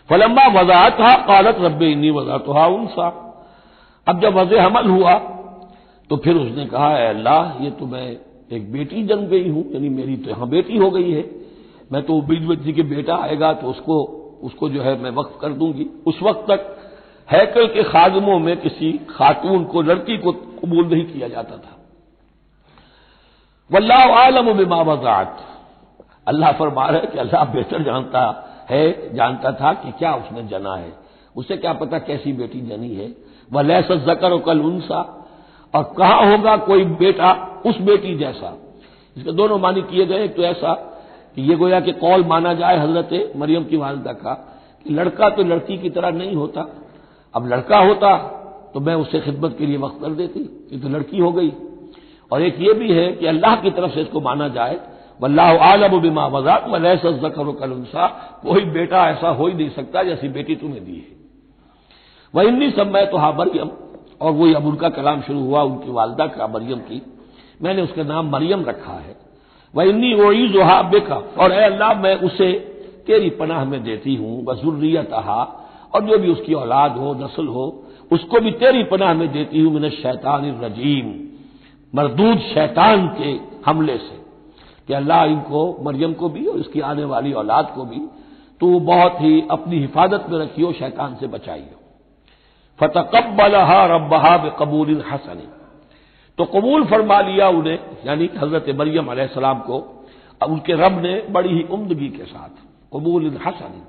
[0.09, 3.09] फलम्बा वजात था कालत रब इन्नी वजात उनसा।
[4.07, 5.15] अब जब वज हमल हुआ
[6.11, 8.07] तो फिर उसने कहा अल्लाह, ये तो मैं
[8.53, 11.25] एक बेटी जन्म गई हूँ, यानी मेरी तो यहाँ बेटी हो गई है।
[11.93, 13.97] मैं तो बीज बच्ची के बेटा आएगा तो उसको
[14.43, 16.61] उसको जो है मैं वक्त कर दूँगी। उस वक्त तक
[17.29, 21.79] हैकल के खादमों में किसी खातून को, लड़की को कबूल नहीं किया जाता था।
[23.71, 25.45] वल्लाह आलम बिमावजात
[26.29, 28.52] अल्लाह फरमा रहे कि अल्लाह बेहतर जानता है।
[29.15, 30.93] जानता था कि क्या उसने जना है।
[31.37, 33.15] उसे क्या पता कैसी बेटी जनी है।
[33.53, 35.01] वह लैस जकर कल उनसा।
[35.75, 37.33] और कहा होगा, कोई बेटा
[37.67, 38.57] उस बेटी जैसा।
[39.17, 40.73] इसके दोनों मानी किए गए। एक तो ऐसा
[41.37, 44.35] कि ये गोया कि कौल माना जाए हज़रत मरियम की वालदा का,
[44.87, 46.69] कि लड़का तो लड़की की तरह नहीं होता।
[47.35, 48.17] अब लड़का होता
[48.75, 50.41] तो मैं उससे खिदमत के लिए वक्त कर देती।
[50.73, 51.53] ये तो लड़की हो गई।
[52.31, 54.81] और एक ये भी है कि अल्लाह की तरफ़ से इसको माना जाए
[55.21, 57.29] वल्लाह आलम बिमा वजाक वलैसर
[57.61, 58.07] कलसा
[58.43, 61.23] कोई बेटा ऐसा हो ही नहीं सकता जैसी बेटी तुम्हें दी है।
[62.35, 63.71] वह इन्नी समय तो हा मरियम।
[64.21, 67.03] और वही अब उनका कलाम शुरू हुआ, उनकी वालदा का मरियम की।
[67.63, 69.17] मैंने उसका नाम मरियम रखा है।
[69.75, 72.53] वह इन्नी वही जोहा बेका। और ए अल्लाह, मैं उसे
[73.07, 75.13] तेरी पनाह में देती हूँ। वजुर्रियत
[75.95, 79.73] और जो भी उसकी औलाद हो, नस्ल हो, उसको भी तेरी पनाह में देती हूँ।
[79.73, 81.29] मैंने शैतान रजीम।
[81.95, 84.22] मरदूद शैतान के हमले से।
[84.89, 88.01] कि अल्लाह इनको, मरियम को भी और इसकी आने वाली औलाद को भी
[88.61, 91.79] तो बहुत ही अपनी हिफाजत में रखियो, शैतान से बचाइयो।
[92.79, 95.49] फतकबलहा रब्बहा कबूल हसनी।
[96.39, 99.79] तो कबूल फरमा लिया उन्हें, यानी हज़रत मरियम अलैहिस्सलाम को
[100.41, 102.63] उनके रब ने बड़ी ही उमदगी के साथ
[102.95, 103.83] कबूल हसनी,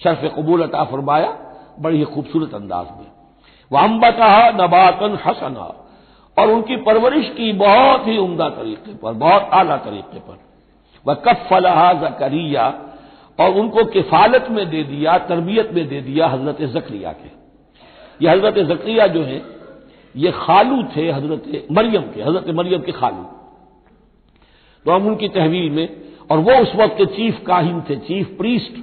[0.00, 1.36] शर्फ कबूल अता फरमाया,
[1.80, 3.06] बड़ी ही खूबसूरत अंदाज में।
[3.70, 5.79] वह अम्बता नबातन हसना।
[6.40, 10.38] और उनकी परवरिश की बहुत ही उमदा तरीके पर, बहुत आला तरीके पर।
[11.06, 12.86] वह कफ फलाहा जकरिया,
[13.38, 17.28] और उनको किफालत में दे दिया, तरबियत में दे दिया हज़रत जक्रिया के।
[18.24, 19.42] ये हज़रत जक्रिया जो है,
[20.16, 23.22] ये खालू थे हज़रत मरियम के, हज़रत मरियम के खालू।
[24.86, 25.88] तो हम उनकी तहवील में,
[26.30, 28.82] और वो उस वक्त के चीफ काहिन थे, chief priest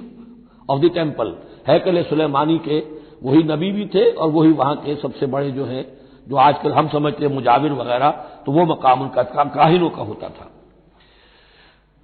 [0.70, 1.36] of the temple
[1.68, 2.78] हैकल सुलेमानी के,
[3.22, 5.97] वही नबी भी थे, और वही वहाँ के सबसे बड़े जो है
[6.28, 8.10] जो आजकल हम समझते हैं मुजाविर वगैरह
[8.46, 10.50] तो वो मकाम उनका काहिनों का होता था।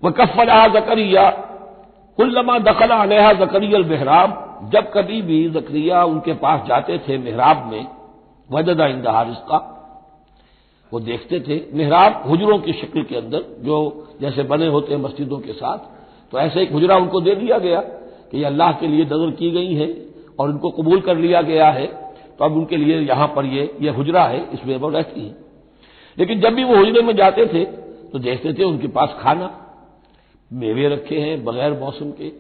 [0.03, 1.31] वह कफला जकरिया,
[2.19, 4.41] कुल्लमा दखला अलहा जकरियल मेहराब
[4.73, 7.87] जब कभी भी जकरिया उनके पास जाते थे मेहराब में,
[8.51, 9.57] वजदा इंदहा रिस्का
[10.93, 15.39] वो देखते थे। मेहराब हुजरों की शक्ल के अंदर, जो जैसे बने होते हैं मस्जिदों
[15.41, 15.79] के साथ
[16.33, 19.51] तो ऐसे एक हुजरा उनको दे दिया गया कि ये अल्लाह के लिए नज़र की
[19.51, 19.89] गई है
[20.39, 21.87] और उनको कबूल कर लिया गया है।
[22.39, 25.35] तो अब उनके लिए यहाँ पर ये ये हुजरा है इसमें वो रहती है।
[26.19, 29.51] लेकिन जब भी वो हुजरे में जाते थे तो देखते थे उनके पास खाना,
[30.51, 32.33] मेवे रखे हैं बगैर मौसम के,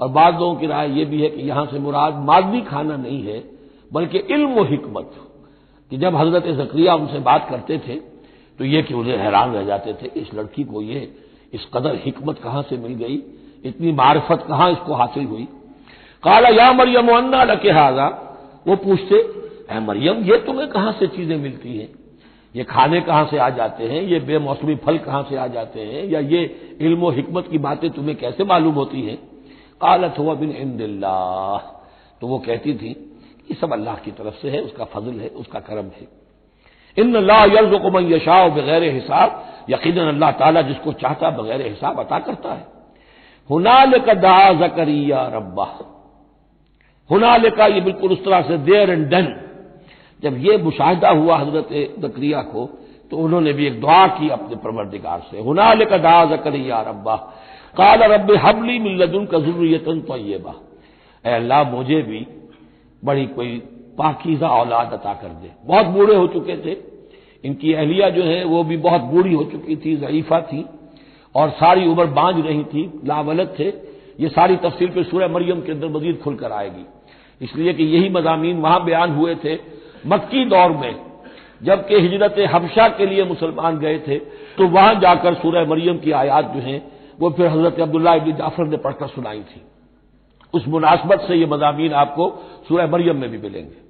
[0.00, 3.22] और बाद लोगों की राय यह भी है कि यहाँ से मुराद मादवी खाना नहीं
[3.24, 3.42] है,
[3.92, 5.10] बल्कि इल्म हिकमत।
[5.92, 7.94] कि जब हज़रत जक्रिया उनसे बात करते थे
[8.58, 11.10] तो ये कि उन्हें हैरान रह जाते थे, इस लड़की को ये,
[11.52, 13.22] इस कदर हिकमत कहाँ से मिल गई,
[13.64, 15.46] इतनी मार्फत कहाँ इसको हासिल हुई।
[16.24, 18.06] काला, या मरियम, अन्ना लके हाजा।
[18.66, 19.16] वो पूछते
[19.72, 21.88] है मरियम, ये तुम्हें कहाँ से चीज़ें मिलती हैं?
[22.54, 24.02] ये खाने कहाँ से आ जाते हैं?
[24.02, 26.04] ये बेमौसमी फल कहाँ से आ जाते हैं?
[26.04, 26.42] या ये
[26.80, 29.16] इल्म हिकमत की बातें तुम्हें कैसे मालूम होती हैं?
[29.80, 31.56] कालत हुआ बिन इंदिल्ला
[32.20, 32.90] तो वो कहती थी,
[33.50, 36.06] ये सब अल्लाह की तरफ़ से है, उसका फजल है, उसका करम है।
[36.96, 42.18] इन यर्ज को मन यशाओ बगैर हिसाब। यकीन अल्लाह ताला जिसको चाहता बगैर हिसाब अता
[42.18, 42.66] करता है।
[43.50, 45.64] हुनाल का दा जकरिया रब्बा
[47.10, 49.34] हुनाल का ये बिल्कुल उस तरह से देर एंड डन
[50.22, 51.68] जब ये मुशाहिदा हुआ हज़रत
[52.00, 52.64] जक्रिया को
[53.10, 57.16] तो उन्होंने भी एक दुआ की अपने परवरदिगार से। हुनाल का दा जकरिया रब्बा,
[57.76, 60.54] काल रब हबली मिल्लदुन का जुर्रियतन तय्यबा।
[61.24, 62.26] अल्लाह, मुझे भी
[63.02, 63.58] बड़ी कोई
[63.98, 66.76] पाकिजा औलाद अता कर दे। बहुत बूढ़े हो चुके थे।
[67.44, 70.64] इनकी अहलिया जो है, वो भी बहुत बूढ़ी हो चुकी थी, जईफा थी,
[71.34, 73.68] और सारी उम्र बांझ रही थी, लावलत थे।
[74.20, 76.84] ये सारी तफसील पर सूर्य मरियम के अंदर मजीद खुलकर आएगी।
[77.40, 79.58] इसलिए कि यही मजामी वहाँ बयान हुए थे,
[80.06, 80.94] मक्की दौर में।
[81.62, 84.18] जबकि हिजरत हबशा के लिए मुसलमान गए थे
[84.56, 86.82] तो वहाँ जाकर सूर्य मरियम की आयात जो है,
[87.20, 89.62] वो फिर हज़रत अब्दुल्ला इबन जाफ़र ने पढ़कर सुनाई थी।
[90.54, 92.28] उस मुनासबत से ये मजामी आपको
[92.68, 93.82] सूर्य मरियम में भी मिलेंगे।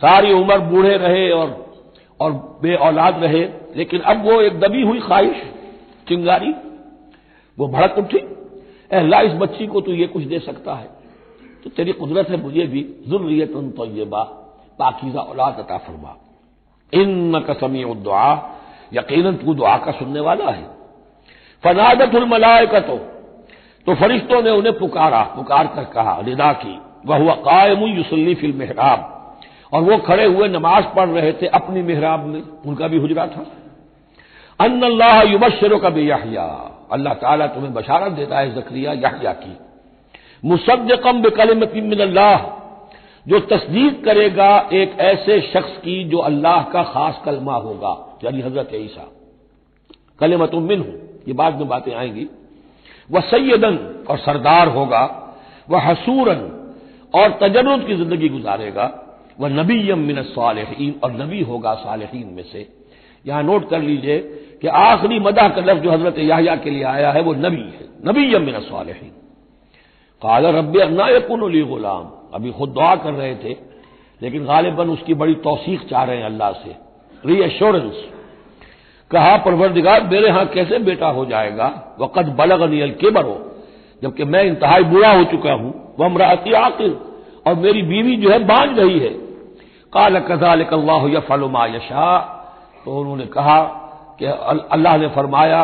[0.00, 1.64] सारी उम्र बूढ़े रहे और
[2.20, 3.42] और बे औलाद रहे,
[3.76, 5.42] लेकिन अब वो एक दबी हुई ख्वाहिश,
[6.08, 6.52] चिंगारी,
[7.58, 8.18] वो भड़क उठी
[8.90, 10.88] अल्लाह, इस बच्ची को तो ये कुछ दे सकता है।
[11.66, 14.22] तो तेरी कुदरत है मुझे भी जुर्रियत उन तो ये बा
[14.78, 16.14] पाकिजा औलाद अता फरमा।
[16.92, 18.26] इन कसमी दुआ
[18.94, 20.62] यकीन तू दुआ का सुनने वाला है।
[21.64, 22.96] फनादत मलाय का तो
[23.86, 28.52] तो फरिश्तों ने उन्हें पुकारा, पुकार कर कहा, निदा की वह हुआ कायम युसली फिल
[28.52, 29.12] मेहराब।
[29.72, 33.46] और वो खड़े हुए नमाज़ पढ़ रहे थे अपनी मेहराब में, उनका भी हुजरा था।
[34.60, 36.44] अन अल्लाह युबशरों का बेयाहिया,
[36.92, 39.56] अल्लाह ताला तुम्हें बशारत देता है जक्रिया याहिया की।
[40.42, 42.36] बेकलमतिन अल्लाह
[43.26, 48.70] जो तस्दीक करेगा एक ऐसे शख्स की जो अल्लाह का खास कलमा होगा यानी हज़रत
[48.74, 49.06] ईसा।
[50.20, 50.94] कलमत मिन हूँ
[51.28, 52.26] ये बाद में बातें आएँगी।
[53.10, 55.02] वह सैदन और सरदार होगा,
[55.68, 56.40] वह हसूरन
[57.14, 58.86] और तजरुद की ज़िंदगी गुजारेगा,
[59.40, 62.66] वह नबीयम मिन सालहीन और नबी होगा सालहीन में से।
[63.24, 64.18] यहाँ नोट कर लीजिए
[64.62, 67.88] कि आखिरी मदा का लफ्ज जो हज़रत याहिया के लिए आया है, वो नबी है।
[68.06, 69.12] नबीयम मिन सालहीन।
[70.22, 73.56] काला रब अन्ना यकुन गुलाम। अभी खुद दुआ कर रहे थे,
[74.22, 76.76] लेकिन गालिबन उसकी बड़ी तोसीक चाह रहे हैं अल्लाह से।
[77.24, 78.04] रीएश्योरेंस
[79.10, 81.66] कहा, परवरदिगार, मेरे यहाँ कैसे बेटा हो जाएगा?
[82.00, 83.38] वक़द बलग नियल केबर। हो
[84.02, 86.96] जबकि मैं इंतहाई बुरा हो चुका हूँ। वह अमराती आखिर
[87.46, 89.10] और मेरी बीवी जो है बांझ रही है।
[89.92, 92.18] काल कजाल कल्लाह यफलुमा यशा।
[92.86, 93.60] तो उन्होंने कहा
[94.18, 95.62] कि अल्लाह ने फरमाया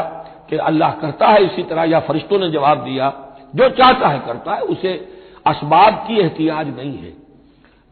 [0.51, 3.09] कि अल्लाह करता है इसी तरह, या फरिश्तों ने जवाब दिया
[3.55, 5.09] जो चाहता है करता है, उसे
[5.47, 7.13] असबाब की एहतियाज नहीं है।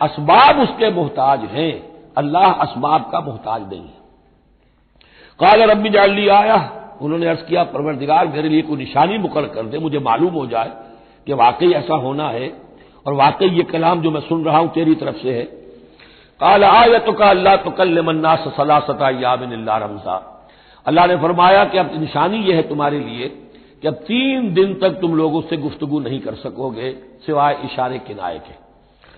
[0.01, 1.73] असबाब उसके मोहताज हैं,
[2.17, 3.99] अल्लाह असबाब का मोहताज नहीं है।
[5.41, 6.57] काल रबी जाली आया,
[7.01, 10.73] उन्होंने अर्ज़ किया, परवरदिगार, मेरे लिए कोई निशानी मुकर कर दे, मुझे मालूम हो जाए
[11.27, 12.53] कि वाकई ऐसा होना है,
[13.07, 15.45] और वाकई ये कलाम जो मैं सुन रहा हूँ तेरी तरफ़ से है।
[16.41, 20.17] काल आय तो का अल्लाह तो कल मन्ना सलासता याबिन रमजा।
[20.87, 23.29] अल्लाह ने फरमाया कि अब निशानी यह है तुम्हारे लिए
[23.83, 26.91] कि अब तीन दिन तक तुम लोगों से गुफ्तगु नहीं कर सकोगे,
[27.27, 28.55] सिवाय इशारे किनाए के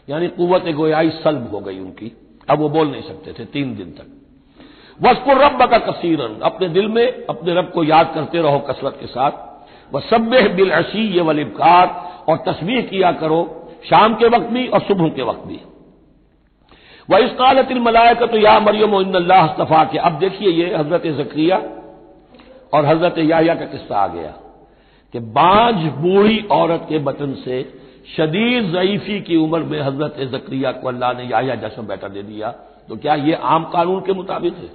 [0.09, 2.12] यानी कुत गोयाई सल्ब हो गई उनकी।
[2.48, 4.07] अब वो बोल नहीं सकते थे तीन दिन तक।
[5.01, 9.07] वस्पुर रब का कसीरन। अपने दिल में, अपने रब को याद करते रहो कसरत के
[9.09, 9.33] साथ।
[9.92, 11.87] वह सब बिल अशी ये वलिबकार
[12.29, 13.40] और तस्वीर किया करो
[13.85, 15.61] शाम के वक्त भी और सुबह के वक्त भी।
[17.09, 21.57] वह इस कालतिल मलायक तो या मरियम अल्लाह के अब देखिए ये हज़रत जक्रिया
[22.75, 24.33] और हज़रत याया का किस्सा आ गया।
[25.14, 27.62] कि बांझ बूढ़ी औरत के बटन से
[28.16, 32.51] शदीद जईफी की उम्र में हज़रत जक्रिया को अल्लाह ने याया जैसा बेटा दे दिया।
[32.88, 34.70] तो क्या यह आम कानून के मुताबिक है?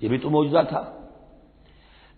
[0.00, 0.82] यह भी तो मौजदा था।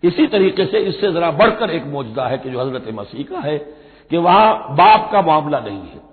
[0.03, 3.57] इसी तरीके से इससे जरा बढ़कर एक मौजदा है कि जो हज़रत मसीह का है,
[3.57, 6.05] कि वहाँ बाप का मामला नहीं है।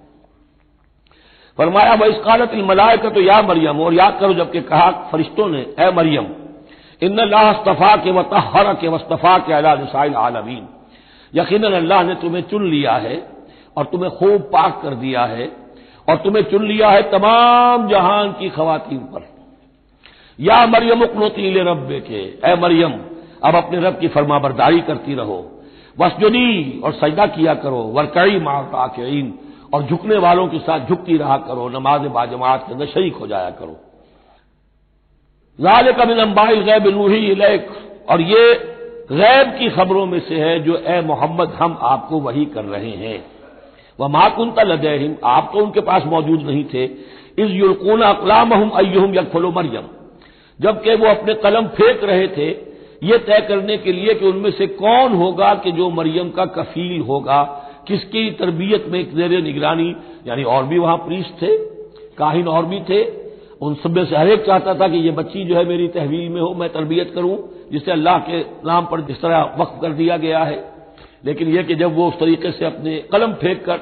[1.59, 5.49] फरमाया वह इस कालत मलाय का तो या मरियम और याद करो, जबकि कहा फरिश्तों
[5.49, 6.27] ने, ए मरियम
[7.03, 10.67] इन अल्लाहस्तफा के वतहर के वस्तफा के अला नसाइल आलमीन
[11.35, 13.27] यकीन अल्लाह ने तुम्हें चुन लिया है
[13.77, 15.53] और तुम्हें खूब पाक कर दिया है
[16.09, 19.35] और तुम्हें चुन लिया है तमाम जहान की खातन पर।
[20.41, 22.93] या मरियम उकनोतील रब के, ए मरियम,
[23.45, 25.51] अब अपने रब की फरमाबरदारी करती रहो।
[26.01, 29.39] वसजुनी और सजदा किया करो। वरकई माताकीन
[29.75, 33.77] और झुकने वालों के साथ झुकती रहा करो। नमाज़ बाजमात के अंदर हो जाया करो।
[35.61, 37.71] लाल कमिन अम्बाई गैब लूही लेक
[38.09, 38.74] और ये
[39.13, 43.25] गैब की खबरों में से है जो, ए मोहम्मद, हम आपको वही कर रहे हैं।
[44.01, 46.85] वह माकुंता लदहिम आप तो उनके पास मौजूद नहीं थे।
[47.39, 49.83] इस युलकून अकलाम हम अयुम यकफलो मरियम।
[50.61, 52.49] जबकि वो अपने कलम फेंक रहे थे,
[53.03, 57.01] ये तय करने के लिए कि उनमें से कौन होगा कि जो मरियम का कफील
[57.01, 57.43] होगा,
[57.89, 61.59] किसकी तरबियत में जेर निगरानी, यानी और भी वहाँ प्रीस थे,
[62.19, 63.24] काहिन और भी थे।
[63.63, 66.41] उन सब में से हरेक चाहता था कि ये बच्ची जो है मेरी तहवील में
[66.41, 67.37] हो, मैं तरबियत करूँ,
[67.73, 70.75] जिसे अल्लाह के नाम पर जिस तरह वक्फ कर दिया गया है।
[71.25, 73.77] लेकिन यह कि जब वो उस तरीके से अपने कलम फेंक कर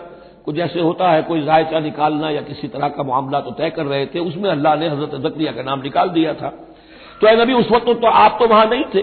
[0.44, 3.87] कुछ ऐसे होता है, कोई जायचा निकालना या किसी तरह का मामला तो तय कर
[3.87, 6.48] रहे थे, उसमें अल्लाह ने हज़रत जक्रिया का नाम निकाल दिया था।
[7.20, 9.00] तो नबी, उस वक्त तो आप तो वहाँ नहीं थे।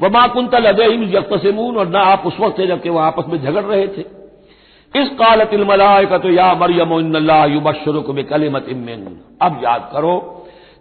[0.00, 3.64] वह माकुंतल अदहिम यकतसमून, और ना आप उस वक्त थे जबकि वह आपस में झगड़
[3.64, 4.15] रहे थे।
[4.94, 6.92] इस कालतिल मलाइका तो या मरियम
[7.46, 9.04] युबशरुक बेकलिमत इमिन
[9.42, 10.14] अब याद करो,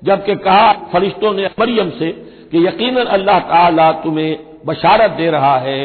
[0.01, 2.11] जबकि कहा फरिश्तों ने मरियम से
[2.51, 5.81] कि यकीन अल्लाह ताला तुम्हें बशारत दे रहा है,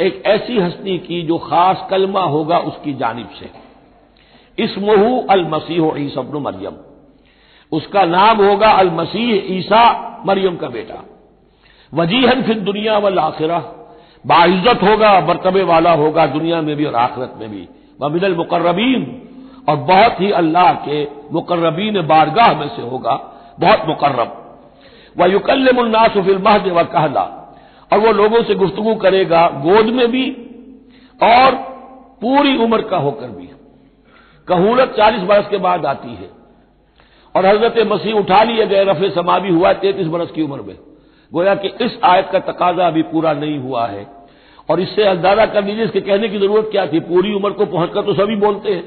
[0.00, 3.50] एक ऐसी हस्ती की जो खास कलमा होगा उसकी जानब से।
[4.58, 6.76] इसमहू अल मसीह ईसबन मरियम।
[7.72, 9.84] उसका नाम होगा अल मसीह ईसा
[10.26, 11.04] मरियम का बेटा।
[11.92, 13.58] वजीहन फिर दुनिया वाल आखिरा
[14.26, 17.68] बाइज्जत होगा बरतबे वाला होगा दुनिया में भी और आखिरत में भी।
[18.00, 19.28] वमिनल मुकर्रबीन।
[19.68, 23.14] और बहुत ही अल्लाह के मुकर्रबीन बारगाह में से होगा,
[23.60, 24.58] बहुत मुकर्रब।
[25.18, 27.54] व युकल मुन्नासफिल महद व कहला।
[27.92, 30.30] और वो लोगों से गुफ्तगु करेगा, गोद में भी
[31.22, 31.54] और
[32.20, 33.50] पूरी उम्र का होकर भी।
[34.48, 36.30] कहूलत चालीस बरस के बाद आती है।
[37.36, 40.91] और हज़रत मसीह उठा लिए गए, रफे समा भी हुआ, तैतीस बरस की उम्र में।
[41.32, 44.06] गोया कि इस आयत का तकाजा अभी पूरा नहीं हुआ है।
[44.68, 47.00] और इससे अंदाज़ा कर लीजिए, इसके कहने की ज़रूरत क्या थी?
[47.00, 48.84] पूरी उम्र को पहुंचकर तो सभी बोलते हैं।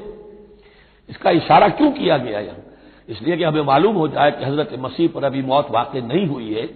[1.08, 2.56] इसका इशारा क्यों किया गया यहाँ?
[3.08, 6.52] इसलिए कि हमें मालूम हो जाए कि हज़रत मसीह पर अभी मौत वाकई नहीं हुई
[6.54, 6.68] है,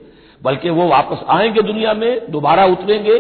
[0.42, 3.16] बल्कि वो वापस आएँगे दुनिया में, दोबारा उतरेंगे,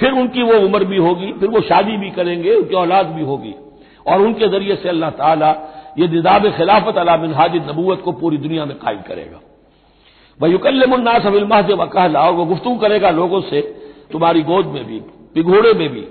[0.00, 3.54] फिर उनकी वो उम्र भी होगी, फिर वो शादी भी करेंगे, उनकी औलाद भी होगी।
[4.06, 5.50] और उनके ज़रिए से अल्लाह ताला
[5.98, 9.40] ये निदाब खिलाफत अला मिनहाज नबूत को पूरी दुनिया में कायम करेगा।
[10.42, 13.60] वह युकल्लमुन्ना सबिलमा से वकाला और वो गुफ्तू करेगा लोगों से,
[14.12, 15.00] तुम्हारी गोद में भी
[15.34, 16.04] पिघोड़े में भी,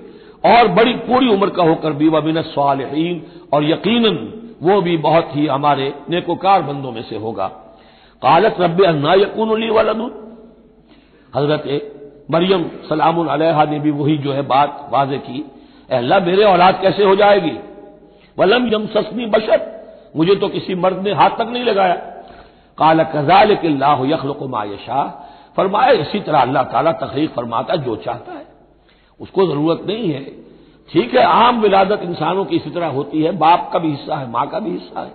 [0.44, 4.16] और बड़ी पूरी उम्र का होकर भी, वह मिन सालहीन, और यकीनन
[4.62, 7.46] वो भी बहुत ही हमारे नेकोकार बंदों में से होगा।
[8.22, 10.10] कालत रब अन्ना यकून वलदून।
[11.32, 11.64] हज़रत
[12.30, 13.16] मरियम सलाम
[13.70, 15.44] ने भी वही जो है बात वाजे की
[15.90, 17.56] अल्लाह, मेरे औलाद कैसे हो जाएगी?
[18.38, 19.60] वलम यम ससनी बशर,
[20.16, 21.94] मुझे तो किसी मर्द ने हाथ तक नहीं लगाया।
[22.78, 28.32] काला कजाल के लाह यखलक मायशा फरमाया इसी तरह अल्लाह ताला तकरीर फरमाता जो चाहता
[28.32, 28.46] है।
[29.20, 30.24] उसको ज़रूरत नहीं है।
[30.90, 34.30] ठीक है, आम विलादत इंसानों की इसी तरह होती है। बाप का भी हिस्सा है,
[34.30, 35.12] माँ का भी हिस्सा है।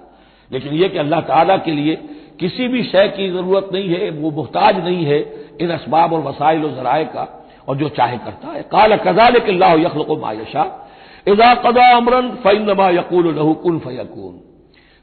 [0.52, 1.96] लेकिन यह कि अल्लाह ताला के लिए
[2.40, 5.20] किसी भी शय की ज़रूरत नहीं है, वो मुहताज नहीं है
[5.62, 7.28] इन इसबाब और वसाइल और जराए का
[7.68, 10.66] और जो चाहे करता है। काल कजाल के यखल मायशा
[11.28, 14.40] इजा कदा अमरन फ़ैनमा यकूल लहू फयकून।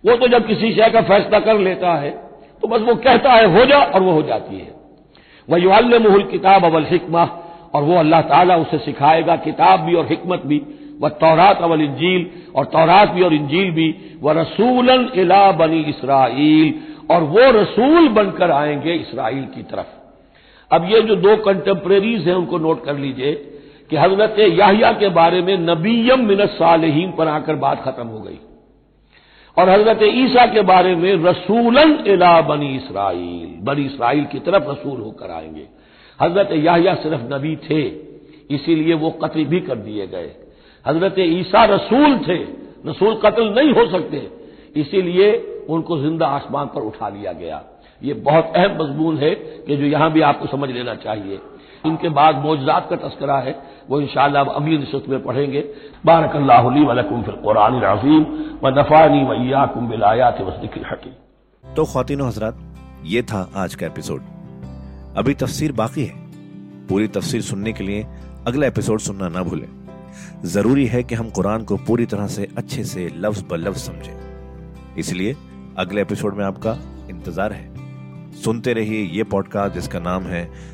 [0.05, 2.24] वो तो जब किसी शय का फैसला कर लेता है
[2.65, 4.75] तो बस वो कहता है, हो जा, और वो हो जाती है।
[5.51, 7.25] वह युल किताब अवल हिकमा,
[7.75, 10.63] और वो अल्लाह ताला उसे सिखाएगा, किताब भी और हिकमत भी।
[11.01, 16.75] वह तौरात अवल इंजील, और तौरात भी और इंजील भी। वह रसूलन इला बनी इसराइल,
[17.11, 19.87] और वो रसूल बनकर आएँगे इसराइल की तरफ़।
[20.75, 23.33] अब ये जो दो कंटेम्प्रेरीज हैं, उनको नोट कर लीजिए
[23.91, 28.39] कि हज़रत याहिया के बारे में नबीयम मिनत सालहीन पर आकर बात खत्म हो गई।
[29.57, 35.01] और हज़रत ईसा के बारे में रसूलन इला बनी इसराइल बनी इसराइल की तरफ़ रसूल
[35.01, 35.67] होकर आएँगे।
[36.19, 37.83] हज़रत याहिया सिर्फ़ नबी थे,
[38.51, 40.31] इसीलिए वो कत्ल भी कर दिए गए।
[40.85, 42.39] हज़रत ईसा रसूल थे,
[42.87, 44.29] रसूल कत्ल नहीं हो सकते,
[44.77, 45.33] इसीलिए
[45.69, 47.63] उनको ज़िंदा आसमान पर उठा लिया गया।
[48.03, 49.35] ये बहुत अहम मजमून है
[49.67, 51.39] कि जो यहाँ भी आपको समझ लेना चाहिए।
[51.85, 53.53] इनके बाद मौजात का तस्करा है,
[53.91, 55.61] वो इंशाला अब अगली नशत में पढ़ेंगे।
[56.07, 56.37] बारक
[56.89, 58.23] वलकुम फिल कुरान अजीम
[58.63, 61.13] व नफ़ानी वैयाकुम बिलायात वसदिकिल हकीम।
[61.65, 62.59] तो खातिन हजरात,
[63.05, 64.23] ये था आज का एपिसोड।
[65.17, 66.23] अभी तफसीर बाकी है।
[66.89, 68.07] पूरी तफसीर सुनने के लिए
[68.47, 69.69] अगला एपिसोड सुनना ना भूलें।
[70.45, 74.95] ज़रूरी है कि हम कुरान को पूरी तरह से अच्छे से लफ्ज ब लफ्ज समझें।
[74.99, 75.37] इसलिए
[75.79, 76.77] अगले एपिसोड में आपका
[77.11, 77.73] इंतज़ार है।
[78.35, 80.45] सुनते रहिए ये पॉडकास्ट जिसका नाम है